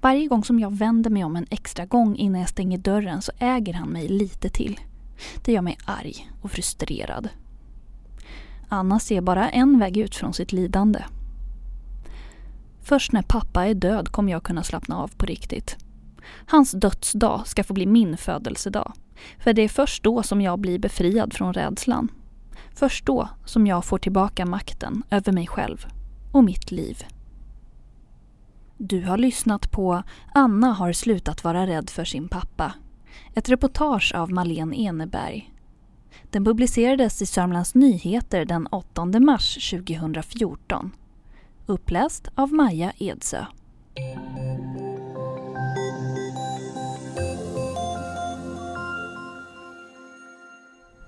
Varje 0.00 0.26
gång 0.26 0.44
som 0.44 0.60
jag 0.60 0.76
vänder 0.76 1.10
mig 1.10 1.24
om 1.24 1.36
en 1.36 1.46
extra 1.50 1.86
gång 1.86 2.16
innan 2.16 2.40
jag 2.40 2.50
stänger 2.50 2.78
dörren 2.78 3.22
så 3.22 3.32
äger 3.38 3.74
han 3.74 3.88
mig 3.88 4.08
lite 4.08 4.48
till. 4.48 4.80
Det 5.44 5.52
gör 5.52 5.62
mig 5.62 5.78
arg 5.84 6.30
och 6.42 6.50
frustrerad. 6.50 7.28
Anna 8.72 8.98
ser 8.98 9.20
bara 9.20 9.50
en 9.50 9.78
väg 9.78 9.96
ut 9.96 10.14
från 10.14 10.34
sitt 10.34 10.52
lidande. 10.52 11.04
Först 12.82 13.12
när 13.12 13.22
pappa 13.22 13.66
är 13.66 13.74
död 13.74 14.08
kommer 14.08 14.32
jag 14.32 14.42
kunna 14.42 14.62
slappna 14.62 14.96
av 14.96 15.08
på 15.16 15.26
riktigt. 15.26 15.76
Hans 16.46 16.72
dödsdag 16.72 17.42
ska 17.46 17.64
få 17.64 17.74
bli 17.74 17.86
min 17.86 18.16
födelsedag. 18.16 18.92
För 19.38 19.52
det 19.52 19.62
är 19.62 19.68
först 19.68 20.02
då 20.02 20.22
som 20.22 20.40
jag 20.40 20.58
blir 20.58 20.78
befriad 20.78 21.34
från 21.34 21.52
rädslan. 21.52 22.08
Först 22.74 23.06
då 23.06 23.28
som 23.44 23.66
jag 23.66 23.84
får 23.84 23.98
tillbaka 23.98 24.46
makten 24.46 25.02
över 25.10 25.32
mig 25.32 25.46
själv 25.46 25.86
och 26.32 26.44
mitt 26.44 26.70
liv. 26.70 27.04
Du 28.76 29.04
har 29.04 29.18
lyssnat 29.18 29.70
på 29.70 30.02
Anna 30.34 30.72
har 30.72 30.92
slutat 30.92 31.44
vara 31.44 31.66
rädd 31.66 31.90
för 31.90 32.04
sin 32.04 32.28
pappa. 32.28 32.72
Ett 33.34 33.48
reportage 33.48 34.12
av 34.14 34.32
Malene 34.32 34.76
Eneberg. 34.76 35.51
Den 36.30 36.44
publicerades 36.44 37.22
i 37.22 37.26
Sörmlands 37.26 37.74
Nyheter 37.74 38.44
den 38.44 38.66
8 38.66 39.04
mars 39.20 39.70
2014. 39.70 40.90
Uppläst 41.66 42.28
av 42.34 42.52
Maja 42.52 42.92
Edsö. 42.98 43.44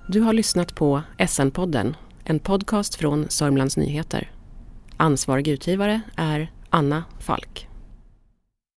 Du 0.09 0.21
har 0.21 0.33
lyssnat 0.33 0.75
på 0.75 1.03
SN-podden, 1.19 1.97
en 2.25 2.39
podcast 2.39 2.95
från 2.95 3.31
Sörmlands 3.31 3.77
Nyheter. 3.77 4.31
Ansvarig 4.97 5.49
utgivare 5.49 6.01
är 6.17 6.53
Anna 6.71 7.05
Falk. 7.19 7.69